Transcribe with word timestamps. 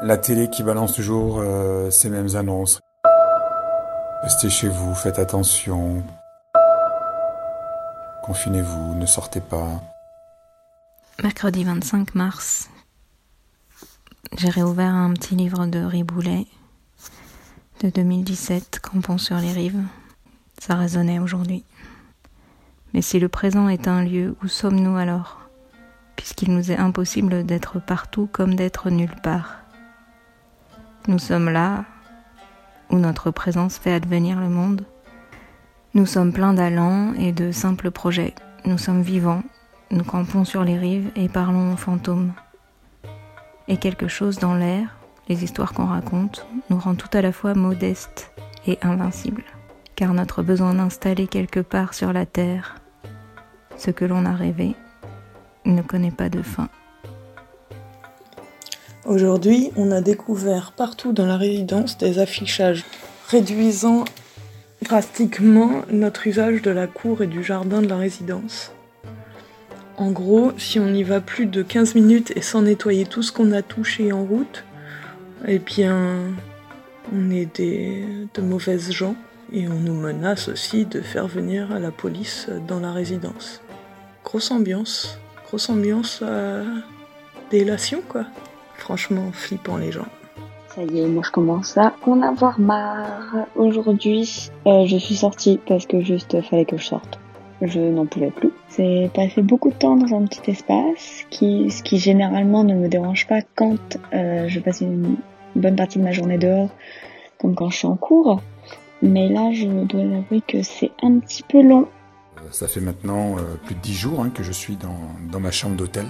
La 0.00 0.16
télé 0.16 0.48
qui 0.48 0.62
balance 0.62 0.92
toujours 0.94 1.40
euh, 1.40 1.90
ces 1.90 2.08
mêmes 2.08 2.36
annonces. 2.36 2.80
Restez 4.22 4.48
chez 4.48 4.68
vous, 4.68 4.94
faites 4.94 5.18
attention. 5.18 6.04
Confinez-vous, 8.22 8.94
ne 8.94 9.06
sortez 9.06 9.40
pas. 9.40 9.82
Mercredi 11.20 11.64
25 11.64 12.14
mars, 12.14 12.70
j'ai 14.36 14.50
réouvert 14.50 14.94
un 14.94 15.12
petit 15.14 15.34
livre 15.34 15.66
de 15.66 15.80
Riboulet 15.80 16.46
de 17.82 17.90
2017, 17.90 18.78
Campons 18.80 19.18
sur 19.18 19.38
les 19.38 19.52
rives. 19.52 19.82
Ça 20.60 20.76
résonnait 20.76 21.18
aujourd'hui. 21.18 21.64
Mais 22.94 23.02
si 23.02 23.18
le 23.18 23.28
présent 23.28 23.68
est 23.68 23.88
un 23.88 24.04
lieu, 24.04 24.36
où 24.44 24.46
sommes-nous 24.48 24.96
alors? 24.96 25.40
Puisqu'il 26.14 26.54
nous 26.54 26.70
est 26.70 26.76
impossible 26.76 27.44
d'être 27.44 27.80
partout 27.80 28.28
comme 28.30 28.54
d'être 28.54 28.90
nulle 28.90 29.16
part. 29.24 29.67
Nous 31.08 31.18
sommes 31.18 31.48
là, 31.48 31.86
où 32.90 32.98
notre 32.98 33.30
présence 33.30 33.78
fait 33.78 33.94
advenir 33.94 34.38
le 34.40 34.50
monde. 34.50 34.84
Nous 35.94 36.04
sommes 36.04 36.34
pleins 36.34 36.52
d'allants 36.52 37.14
et 37.14 37.32
de 37.32 37.50
simples 37.50 37.90
projets. 37.90 38.34
Nous 38.66 38.76
sommes 38.76 39.00
vivants, 39.00 39.42
nous 39.90 40.04
campons 40.04 40.44
sur 40.44 40.64
les 40.64 40.76
rives 40.76 41.10
et 41.16 41.30
parlons 41.30 41.72
aux 41.72 41.78
fantômes. 41.78 42.34
Et 43.68 43.78
quelque 43.78 44.06
chose 44.06 44.38
dans 44.38 44.52
l'air, 44.52 44.98
les 45.30 45.44
histoires 45.44 45.72
qu'on 45.72 45.86
raconte, 45.86 46.46
nous 46.68 46.78
rend 46.78 46.94
tout 46.94 47.08
à 47.14 47.22
la 47.22 47.32
fois 47.32 47.54
modestes 47.54 48.30
et 48.66 48.78
invincibles. 48.82 49.44
Car 49.96 50.12
notre 50.12 50.42
besoin 50.42 50.74
d'installer 50.74 51.26
quelque 51.26 51.60
part 51.60 51.94
sur 51.94 52.12
la 52.12 52.26
terre 52.26 52.76
ce 53.78 53.90
que 53.90 54.04
l'on 54.04 54.26
a 54.26 54.34
rêvé 54.34 54.74
ne 55.64 55.80
connaît 55.80 56.10
pas 56.10 56.28
de 56.28 56.42
fin. 56.42 56.68
Aujourd'hui, 59.08 59.70
on 59.74 59.90
a 59.90 60.02
découvert 60.02 60.72
partout 60.72 61.14
dans 61.14 61.24
la 61.24 61.38
résidence 61.38 61.96
des 61.96 62.18
affichages 62.18 62.84
réduisant 63.28 64.04
drastiquement 64.82 65.80
notre 65.90 66.26
usage 66.26 66.60
de 66.60 66.70
la 66.70 66.86
cour 66.86 67.22
et 67.22 67.26
du 67.26 67.42
jardin 67.42 67.80
de 67.80 67.88
la 67.88 67.96
résidence. 67.96 68.70
En 69.96 70.10
gros, 70.10 70.52
si 70.58 70.78
on 70.78 70.88
y 70.88 71.04
va 71.04 71.22
plus 71.22 71.46
de 71.46 71.62
15 71.62 71.94
minutes 71.94 72.34
et 72.36 72.42
sans 72.42 72.60
nettoyer 72.60 73.06
tout 73.06 73.22
ce 73.22 73.32
qu'on 73.32 73.52
a 73.52 73.62
touché 73.62 74.12
en 74.12 74.24
route, 74.24 74.64
eh 75.46 75.58
bien, 75.58 76.24
on 77.10 77.30
est 77.30 77.56
des, 77.56 78.04
de 78.34 78.42
mauvaises 78.42 78.92
gens 78.92 79.16
et 79.54 79.68
on 79.68 79.80
nous 79.80 79.98
menace 79.98 80.48
aussi 80.48 80.84
de 80.84 81.00
faire 81.00 81.28
venir 81.28 81.80
la 81.80 81.92
police 81.92 82.50
dans 82.66 82.80
la 82.80 82.92
résidence. 82.92 83.62
Grosse 84.22 84.50
ambiance, 84.50 85.18
grosse 85.46 85.70
ambiance 85.70 86.20
euh, 86.20 86.62
délation 87.50 88.02
quoi. 88.06 88.26
Franchement, 88.88 89.30
flippant 89.34 89.76
les 89.76 89.92
gens. 89.92 90.06
Ça 90.74 90.82
y 90.82 91.00
est, 91.00 91.06
moi 91.06 91.22
je 91.22 91.30
commence 91.30 91.76
à 91.76 91.92
en 92.06 92.22
avoir 92.22 92.58
marre. 92.58 93.46
Aujourd'hui, 93.54 94.48
euh, 94.66 94.86
je 94.86 94.96
suis 94.96 95.14
sortie 95.14 95.60
parce 95.68 95.84
que 95.84 96.00
juste 96.00 96.40
fallait 96.40 96.64
que 96.64 96.78
je 96.78 96.84
sorte. 96.84 97.20
Je 97.60 97.80
n'en 97.80 98.06
pouvais 98.06 98.30
plus. 98.30 98.50
C'est 98.70 99.10
passer 99.12 99.42
beaucoup 99.42 99.68
de 99.68 99.74
temps 99.74 99.94
dans 99.96 100.16
un 100.16 100.24
petit 100.24 100.52
espace, 100.52 101.26
qui, 101.28 101.70
ce 101.70 101.82
qui 101.82 101.98
généralement 101.98 102.64
ne 102.64 102.74
me 102.74 102.88
dérange 102.88 103.26
pas 103.26 103.42
quand 103.56 103.98
euh, 104.14 104.48
je 104.48 104.58
passe 104.58 104.80
une 104.80 105.16
bonne 105.54 105.76
partie 105.76 105.98
de 105.98 106.04
ma 106.04 106.12
journée 106.12 106.38
dehors, 106.38 106.70
comme 107.38 107.54
quand 107.54 107.68
je 107.68 107.76
suis 107.76 107.86
en 107.86 107.96
cours. 107.96 108.40
Mais 109.02 109.28
là, 109.28 109.50
je 109.52 109.66
dois 109.66 110.00
avouer 110.00 110.40
que 110.40 110.62
c'est 110.62 110.92
un 111.02 111.18
petit 111.18 111.42
peu 111.42 111.60
long. 111.60 111.88
Ça 112.52 112.66
fait 112.66 112.80
maintenant 112.80 113.36
euh, 113.36 113.42
plus 113.66 113.74
de 113.74 113.80
10 113.80 113.92
jours 113.92 114.22
hein, 114.22 114.30
que 114.30 114.42
je 114.42 114.52
suis 114.52 114.76
dans, 114.76 115.10
dans 115.30 115.40
ma 115.40 115.50
chambre 115.50 115.76
d'hôtel. 115.76 116.06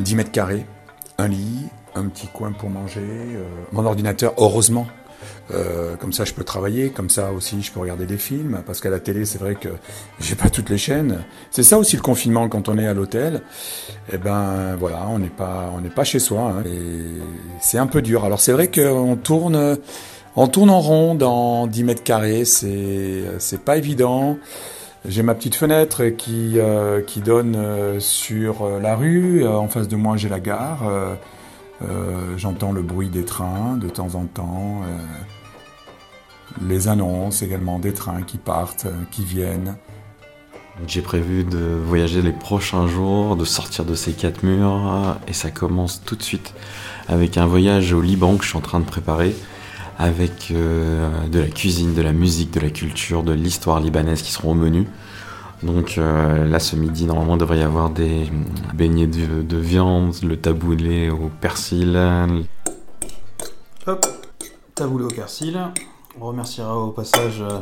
10 0.00 0.16
mètres 0.16 0.32
carrés, 0.32 0.66
un 1.18 1.28
lit, 1.28 1.66
un 1.94 2.06
petit 2.06 2.26
coin 2.28 2.52
pour 2.52 2.70
manger, 2.70 3.00
euh, 3.00 3.44
mon 3.72 3.84
ordinateur, 3.84 4.34
heureusement. 4.38 4.86
Euh, 5.52 5.96
comme 5.96 6.12
ça, 6.12 6.24
je 6.24 6.32
peux 6.32 6.44
travailler. 6.44 6.90
Comme 6.90 7.08
ça 7.08 7.32
aussi, 7.32 7.62
je 7.62 7.72
peux 7.72 7.80
regarder 7.80 8.06
des 8.06 8.18
films. 8.18 8.62
Parce 8.66 8.80
qu'à 8.80 8.90
la 8.90 9.00
télé, 9.00 9.24
c'est 9.24 9.38
vrai 9.38 9.54
que 9.54 9.68
j'ai 10.20 10.34
pas 10.34 10.50
toutes 10.50 10.70
les 10.70 10.78
chaînes. 10.78 11.24
C'est 11.50 11.62
ça 11.62 11.78
aussi 11.78 11.96
le 11.96 12.02
confinement 12.02 12.48
quand 12.48 12.68
on 12.68 12.78
est 12.78 12.86
à 12.86 12.94
l'hôtel. 12.94 13.42
Eh 14.12 14.18
ben 14.18 14.76
voilà, 14.78 15.06
on 15.08 15.18
n'est 15.18 15.28
pas, 15.28 15.72
on 15.74 15.80
n'est 15.80 15.90
pas 15.90 16.04
chez 16.04 16.18
soi. 16.18 16.52
Hein, 16.58 16.64
et 16.66 17.20
c'est 17.60 17.78
un 17.78 17.86
peu 17.86 18.02
dur. 18.02 18.24
Alors 18.24 18.40
c'est 18.40 18.52
vrai 18.52 18.70
qu'on 18.70 19.16
tourne, 19.16 19.78
on 20.34 20.48
tourne 20.48 20.70
en 20.70 20.80
rond 20.80 21.14
dans 21.14 21.66
10 21.66 21.84
mètres 21.84 22.02
carrés. 22.02 22.44
C'est, 22.44 23.24
c'est 23.38 23.60
pas 23.60 23.76
évident. 23.76 24.38
J'ai 25.08 25.22
ma 25.22 25.34
petite 25.34 25.54
fenêtre 25.54 26.04
qui 26.06 26.58
euh, 26.58 27.00
donne 27.24 27.54
euh, 27.54 28.00
sur 28.00 28.62
euh, 28.62 28.80
la 28.80 28.96
rue. 28.96 29.46
En 29.46 29.68
face 29.68 29.86
de 29.86 29.94
moi, 29.94 30.16
j'ai 30.16 30.28
la 30.28 30.40
gare. 30.40 30.82
J'entends 32.36 32.72
le 32.72 32.82
bruit 32.82 33.08
des 33.08 33.24
trains 33.24 33.76
de 33.76 33.88
temps 33.88 34.14
en 34.14 34.24
temps, 34.24 34.80
les 36.66 36.88
annonces 36.88 37.42
également 37.42 37.78
des 37.78 37.92
trains 37.92 38.22
qui 38.22 38.38
partent, 38.38 38.86
qui 39.10 39.24
viennent. 39.24 39.76
J'ai 40.86 41.02
prévu 41.02 41.44
de 41.44 41.58
voyager 41.58 42.22
les 42.22 42.32
prochains 42.32 42.86
jours, 42.86 43.36
de 43.36 43.44
sortir 43.44 43.84
de 43.84 43.94
ces 43.94 44.12
quatre 44.12 44.42
murs, 44.42 45.18
et 45.28 45.34
ça 45.34 45.50
commence 45.50 46.02
tout 46.02 46.16
de 46.16 46.22
suite 46.22 46.54
avec 47.08 47.36
un 47.36 47.44
voyage 47.44 47.92
au 47.92 48.00
Liban 48.00 48.36
que 48.36 48.44
je 48.44 48.48
suis 48.48 48.58
en 48.58 48.62
train 48.62 48.80
de 48.80 48.86
préparer, 48.86 49.36
avec 49.98 50.50
euh, 50.50 51.26
de 51.28 51.40
la 51.40 51.48
cuisine, 51.48 51.94
de 51.94 52.02
la 52.02 52.12
musique, 52.12 52.50
de 52.52 52.60
la 52.60 52.70
culture, 52.70 53.22
de 53.22 53.32
l'histoire 53.32 53.80
libanaise 53.80 54.22
qui 54.22 54.30
seront 54.30 54.52
au 54.52 54.54
menu. 54.54 54.86
Donc 55.62 55.96
euh, 55.96 56.46
là, 56.46 56.58
ce 56.58 56.76
midi, 56.76 57.06
normalement, 57.06 57.36
il 57.36 57.40
devrait 57.40 57.58
y 57.58 57.62
avoir 57.62 57.88
des 57.90 58.30
beignets 58.74 59.06
de, 59.06 59.42
de 59.42 59.56
viande, 59.56 60.14
le 60.22 60.36
taboulé 60.36 61.08
au 61.08 61.30
persil. 61.40 61.98
Hop, 63.86 64.06
taboulé 64.74 65.04
au 65.06 65.08
persil. 65.10 65.58
On 66.20 66.26
remerciera 66.26 66.76
au 66.76 66.90
passage 66.90 67.40
euh, 67.40 67.58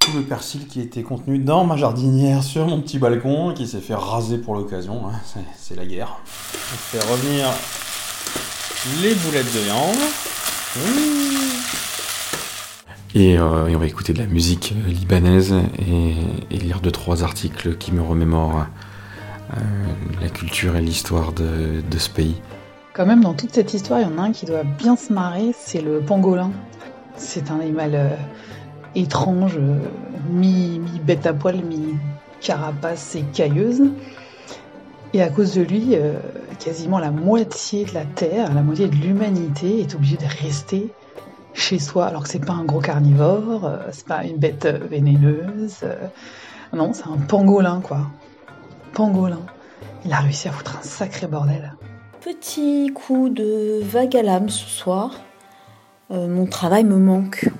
tout 0.00 0.10
le 0.16 0.22
persil 0.22 0.66
qui 0.66 0.80
était 0.80 1.02
contenu 1.02 1.38
dans 1.38 1.64
ma 1.64 1.76
jardinière 1.76 2.42
sur 2.42 2.66
mon 2.66 2.80
petit 2.80 2.98
balcon 2.98 3.52
qui 3.54 3.66
s'est 3.68 3.80
fait 3.80 3.94
raser 3.94 4.38
pour 4.38 4.54
l'occasion. 4.54 5.02
hein. 5.08 5.40
C'est 5.56 5.76
la 5.76 5.86
guerre. 5.86 6.16
On 6.24 6.76
fait 6.76 7.04
revenir 7.12 7.46
les 9.02 9.14
boulettes 9.14 9.52
de 9.54 9.60
viande. 9.60 9.96
Et, 13.14 13.38
euh, 13.38 13.66
et 13.68 13.74
on 13.74 13.78
va 13.78 13.86
écouter 13.86 14.12
de 14.12 14.18
la 14.18 14.26
musique 14.26 14.74
euh, 14.76 14.90
libanaise 14.90 15.54
et, 15.78 16.14
et 16.54 16.58
lire 16.58 16.80
deux 16.80 16.90
trois 16.90 17.24
articles 17.24 17.76
qui 17.76 17.92
me 17.92 18.02
remémorent 18.02 18.66
euh, 19.56 19.60
la 20.20 20.28
culture 20.28 20.76
et 20.76 20.82
l'histoire 20.82 21.32
de, 21.32 21.82
ce 21.96 22.10
pays. 22.10 22.36
Quand 22.92 23.06
même, 23.06 23.22
dans 23.22 23.32
toute 23.32 23.54
cette 23.54 23.72
histoire, 23.72 24.00
il 24.00 24.02
y 24.02 24.06
en 24.06 24.18
a 24.18 24.22
un 24.22 24.32
qui 24.32 24.44
doit 24.44 24.64
bien 24.64 24.94
se 24.94 25.12
marrer, 25.12 25.54
c'est 25.58 25.80
le 25.80 26.00
pangolin. 26.00 26.50
C'est 27.16 27.50
un 27.50 27.58
animal 27.58 28.18
étrange, 28.94 29.56
euh, 29.56 29.78
mi, 30.30 30.78
mi 30.78 31.00
bête 31.00 31.26
à 31.26 31.32
poil, 31.32 31.62
mi 31.64 31.94
carapace 32.42 33.14
écailleuse. 33.14 33.82
Et 35.14 35.22
à 35.22 35.30
cause 35.30 35.54
de 35.54 35.62
lui, 35.62 35.96
quasiment 36.58 36.98
la 36.98 37.10
moitié 37.10 37.84
de 37.84 37.94
la 37.94 38.04
Terre, 38.04 38.52
la 38.54 38.62
moitié 38.62 38.88
de 38.88 38.94
l'humanité 38.94 39.80
est 39.80 39.94
obligée 39.94 40.16
de 40.16 40.26
rester 40.42 40.92
chez 41.54 41.78
soi, 41.78 42.06
alors 42.06 42.22
que 42.24 42.28
c'est 42.28 42.44
pas 42.44 42.52
un 42.52 42.64
gros 42.64 42.80
carnivore, 42.80 43.64
euh, 43.64 43.78
c'est 43.90 44.06
pas 44.06 44.24
une 44.24 44.36
bête 44.36 44.64
euh, 44.66 44.78
vénéneuse. 44.90 45.80
euh, 45.82 45.96
non, 46.72 46.92
c'est 46.92 47.06
un 47.06 47.16
pangolin, 47.16 47.80
quoi. 47.80 48.02
Pangolin. 48.92 49.40
Il 50.04 50.12
a 50.12 50.18
réussi 50.18 50.48
à 50.48 50.52
foutre 50.52 50.78
un 50.78 50.82
sacré 50.82 51.26
bordel. 51.26 51.74
Petit 52.20 52.92
coup 52.94 53.28
de 53.28 53.80
vague 53.82 54.16
à 54.16 54.22
l'âme 54.22 54.48
ce 54.48 54.66
soir. 54.68 55.12
Mon 56.10 56.46
travail 56.46 56.84
me 56.84 56.96
manque. 56.96 57.50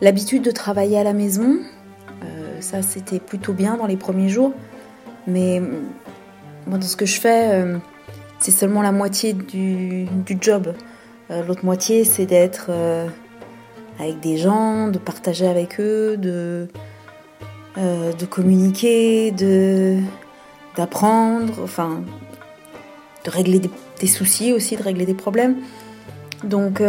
L'habitude 0.00 0.42
de 0.42 0.50
travailler 0.50 0.98
à 0.98 1.04
la 1.04 1.12
maison, 1.12 1.58
ça 2.60 2.82
c'était 2.82 3.20
plutôt 3.20 3.52
bien 3.52 3.76
dans 3.76 3.86
les 3.86 3.96
premiers 3.96 4.28
jours. 4.28 4.52
Mais 5.28 5.60
moi, 6.66 6.78
dans 6.78 6.86
ce 6.86 6.96
que 6.96 7.06
je 7.06 7.20
fais, 7.20 7.50
euh, 7.52 7.78
c'est 8.40 8.50
seulement 8.50 8.82
la 8.82 8.92
moitié 8.92 9.34
du, 9.34 10.08
job. 10.40 10.74
Euh, 11.30 11.44
L'autre 11.44 11.64
moitié, 11.64 12.04
c'est 12.04 12.24
d'être 12.24 12.66
euh, 12.70 13.06
avec 14.00 14.20
des 14.20 14.38
gens, 14.38 14.88
de 14.88 14.98
partager 14.98 15.46
avec 15.46 15.78
eux, 15.80 16.16
de, 16.16 16.66
communiquer, 18.30 19.30
de 19.30 19.98
d'apprendre, 20.76 21.54
enfin, 21.62 22.02
de 23.24 23.30
régler 23.30 23.60
des, 24.00 24.06
soucis 24.06 24.52
aussi, 24.52 24.76
de 24.76 24.82
régler 24.82 25.06
des 25.06 25.14
problèmes. 25.14 25.56
Donc, 26.44 26.80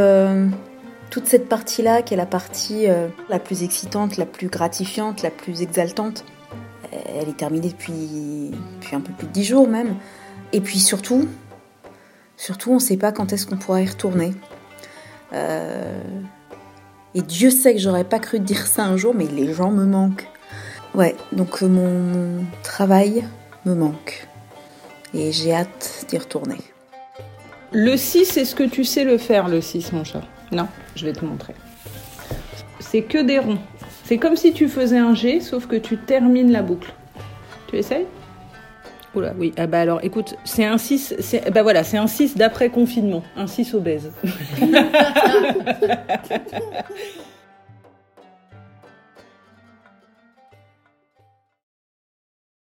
toute 1.09 1.25
cette 1.25 1.49
partie-là, 1.49 2.03
qui 2.03 2.13
est 2.13 2.17
la 2.17 2.27
partie 2.27 2.85
la 3.29 3.39
plus 3.39 3.63
excitante, 3.63 4.17
la 4.17 4.27
plus 4.27 4.47
gratifiante, 4.47 5.23
la 5.23 5.31
plus 5.31 5.63
exaltante, 5.63 6.23
elle 7.15 7.29
est 7.29 7.37
terminée 7.37 7.69
depuis, 7.69 8.51
un 8.91 9.01
peu 9.01 9.13
plus 9.13 9.27
de 9.27 9.31
dix 9.31 9.43
jours 9.43 9.67
même. 9.67 9.95
Et 10.53 10.61
puis 10.61 10.79
surtout, 10.79 11.27
surtout, 12.37 12.71
on 12.71 12.75
ne 12.75 12.79
sait 12.79 12.97
pas 12.97 13.11
quand 13.11 13.33
est-ce 13.33 13.45
qu'on 13.45 13.57
pourra 13.57 13.81
y 13.81 13.87
retourner. 13.87 14.33
Euh, 15.33 16.01
et 17.15 17.21
Dieu 17.21 17.49
sait 17.49 17.73
que 17.73 17.79
j'aurais 17.79 18.03
pas 18.03 18.19
cru 18.19 18.39
dire 18.39 18.67
ça 18.67 18.83
un 18.83 18.97
jour, 18.97 19.13
mais 19.15 19.25
les 19.25 19.53
gens 19.53 19.71
me 19.71 19.85
manquent. 19.85 20.27
Ouais, 20.95 21.15
donc 21.31 21.61
euh, 21.61 21.67
mon, 21.67 21.89
mon 21.89 22.45
travail 22.63 23.23
me 23.65 23.75
manque. 23.75 24.27
Et 25.13 25.31
j'ai 25.31 25.53
hâte 25.53 26.05
d'y 26.09 26.17
retourner. 26.17 26.57
Le 27.71 27.97
6, 27.97 28.37
est-ce 28.37 28.55
que 28.55 28.63
tu 28.63 28.83
sais 28.83 29.03
le 29.03 29.17
faire, 29.19 29.47
le 29.47 29.61
6, 29.61 29.91
mon 29.91 30.03
chat? 30.03 30.23
Non, 30.51 30.67
je 30.95 31.05
vais 31.05 31.13
te 31.13 31.23
montrer. 31.23 31.53
C'est 32.79 33.03
que 33.03 33.19
des 33.19 33.37
ronds. 33.37 33.59
C'est 34.05 34.17
comme 34.17 34.35
si 34.35 34.53
tu 34.53 34.67
faisais 34.67 34.97
un 34.97 35.13
G, 35.13 35.39
sauf 35.39 35.67
que 35.67 35.75
tu 35.75 35.97
termines 35.97 36.51
la 36.51 36.63
boucle. 36.63 36.91
Tu 37.69 37.77
essayes? 37.77 38.07
Oula, 39.13 39.33
oui. 39.37 39.53
Ah 39.57 39.67
bah 39.67 39.81
alors, 39.81 39.99
écoute, 40.03 40.35
c'est 40.43 40.65
un 40.65 40.79
6, 40.79 41.15
c'est, 41.19 41.51
bah 41.51 41.61
un 41.97 42.07
6 42.07 42.35
d'après 42.35 42.69
confinement, 42.69 43.23
un 43.35 43.45
6 43.45 43.75
obèse. 43.75 44.11